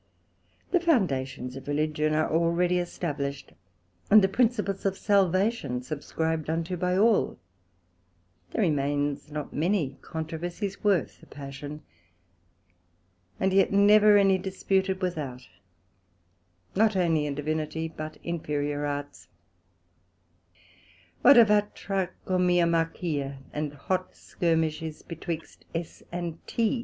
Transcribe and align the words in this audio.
The 0.71 0.79
Foundations 0.79 1.55
of 1.55 1.67
Religion 1.67 2.15
are 2.15 2.27
already 2.27 2.79
established, 2.79 3.53
and 4.09 4.23
the 4.23 4.27
Principles 4.27 4.83
of 4.83 4.97
Salvation 4.97 5.83
subscribed 5.83 6.49
unto 6.49 6.75
by 6.75 6.97
all: 6.97 7.37
there 8.49 8.63
remains 8.63 9.29
not 9.31 9.53
many 9.53 9.99
controversies 10.01 10.83
worth 10.83 11.21
a 11.21 11.27
Passion, 11.27 11.83
and 13.39 13.53
yet 13.53 13.71
never 13.71 14.17
any 14.17 14.39
disputed 14.39 15.03
without, 15.03 15.47
not 16.75 16.95
only 16.95 17.27
in 17.27 17.35
Divinity, 17.35 17.87
but 17.87 18.17
inferiour 18.23 18.87
Arts: 18.87 19.27
What 21.21 21.37
a 21.37 21.45
βατραχομυομαχία 21.45 23.37
and 23.53 23.73
hot 23.75 24.15
skirmish 24.15 24.81
is 24.81 25.03
betwixt 25.03 25.65
S. 25.75 26.01
and 26.11 26.39
T. 26.47 26.55